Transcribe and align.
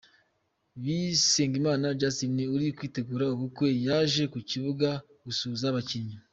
Bisengimana 0.83 1.87
Justin 1.99 2.37
uri 2.55 2.67
kwitegura 2.77 3.25
ubukwe 3.35 3.67
yaje 3.85 4.23
ku 4.31 4.39
kibuga 4.49 4.89
gusuhuza 5.25 5.65
abakinnyi. 5.71 6.15